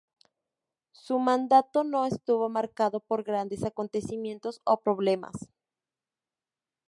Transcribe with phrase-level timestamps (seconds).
[0.93, 5.35] Su mandato no estuvo marcado por grandes acontecimientos o problemas.